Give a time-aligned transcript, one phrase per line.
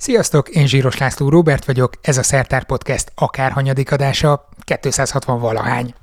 [0.00, 4.48] Sziasztok, én Zsíros László Robert vagyok, ez a Szertár Podcast akárhanyadik adása,
[4.80, 5.94] 260 valahány.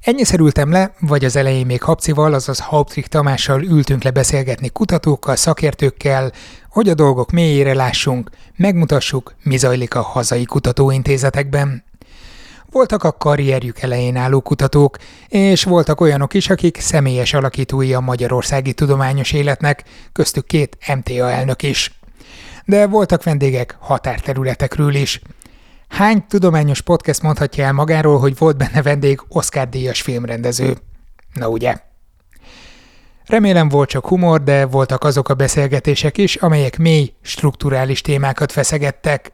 [0.00, 5.36] Ennyi ültem le, vagy az elején még Habcival, azaz Hauptrik Tamással ültünk le beszélgetni kutatókkal,
[5.36, 6.32] szakértőkkel,
[6.68, 11.84] hogy a dolgok mélyére lássunk, megmutassuk, mi zajlik a hazai kutatóintézetekben.
[12.70, 14.96] Voltak a karrierjük elején álló kutatók,
[15.28, 21.62] és voltak olyanok is, akik személyes alakítói a magyarországi tudományos életnek, köztük két MTA elnök
[21.62, 21.99] is.
[22.64, 25.20] De voltak vendégek határterületekről is.
[25.88, 30.76] Hány tudományos podcast mondhatja el magáról, hogy volt benne vendég Oscar-díjas filmrendező?
[31.34, 31.76] Na ugye?
[33.26, 39.32] Remélem volt csak humor, de voltak azok a beszélgetések is, amelyek mély, strukturális témákat feszegettek.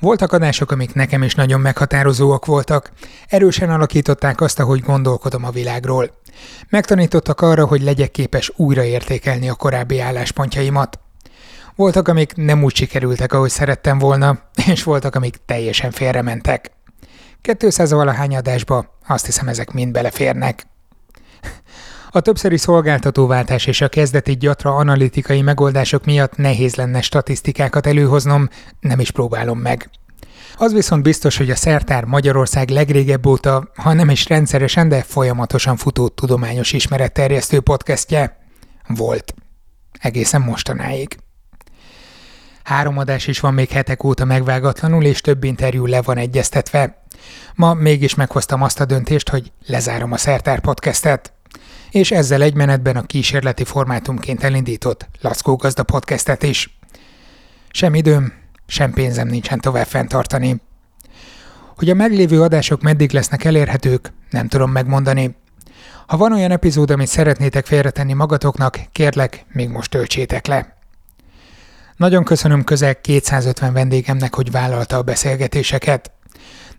[0.00, 2.90] Voltak adások, amik nekem is nagyon meghatározóak voltak.
[3.26, 6.10] Erősen alakították azt, ahogy gondolkodom a világról.
[6.68, 11.00] Megtanítottak arra, hogy legyek képes újraértékelni a korábbi álláspontjaimat.
[11.76, 14.38] Voltak, amik nem úgy sikerültek, ahogy szerettem volna,
[14.72, 16.70] és voltak, amik teljesen félrementek.
[17.58, 20.66] 200 valahány adásba azt hiszem ezek mind beleférnek.
[22.10, 28.48] A többszöri szolgáltatóváltás és a kezdeti gyatra analitikai megoldások miatt nehéz lenne statisztikákat előhoznom,
[28.80, 29.90] nem is próbálom meg.
[30.56, 35.76] Az viszont biztos, hogy a Szertár Magyarország legrégebb óta, ha nem is rendszeresen, de folyamatosan
[35.76, 38.38] futó tudományos ismeretterjesztő podcastje
[38.86, 39.34] volt.
[40.00, 41.16] Egészen mostanáig.
[42.66, 47.02] Három adás is van még hetek óta megvágatlanul, és több interjú le van egyeztetve.
[47.54, 51.32] Ma mégis meghoztam azt a döntést, hogy lezárom a Szertár podcastet
[51.90, 56.78] és ezzel egy menetben a kísérleti formátumként elindított Lackó Gazda podcastet is.
[57.70, 58.32] Sem időm,
[58.66, 60.60] sem pénzem nincsen tovább fenntartani.
[61.76, 65.36] Hogy a meglévő adások meddig lesznek elérhetők, nem tudom megmondani.
[66.06, 70.75] Ha van olyan epizód, amit szeretnétek félretenni magatoknak, kérlek, még most töltsétek le.
[71.96, 76.10] Nagyon köszönöm közel 250 vendégemnek, hogy vállalta a beszélgetéseket.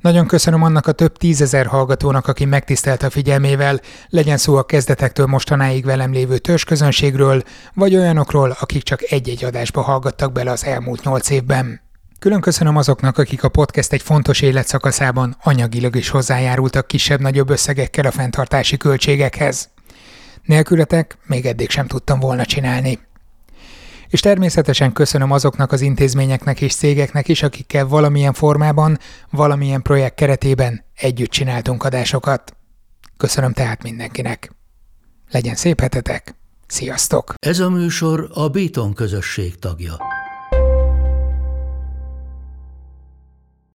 [0.01, 5.25] Nagyon köszönöm annak a több tízezer hallgatónak, aki megtisztelt a figyelmével, legyen szó a kezdetektől
[5.25, 7.43] mostanáig velem lévő törzsközönségről,
[7.73, 11.81] vagy olyanokról, akik csak egy-egy adásba hallgattak bele az elmúlt nyolc évben.
[12.19, 18.11] Külön köszönöm azoknak, akik a podcast egy fontos életszakaszában anyagilag is hozzájárultak kisebb-nagyobb összegekkel a
[18.11, 19.69] fenntartási költségekhez.
[20.43, 23.06] Nélkületek még eddig sem tudtam volna csinálni.
[24.09, 28.97] És természetesen köszönöm azoknak az intézményeknek és cégeknek is, akikkel valamilyen formában,
[29.29, 32.55] valamilyen projekt keretében együtt csináltunk adásokat.
[33.17, 34.51] Köszönöm tehát mindenkinek.
[35.31, 36.35] Legyen szép hetetek!
[36.67, 37.33] Sziasztok!
[37.39, 39.97] Ez a műsor a Béton közösség tagja.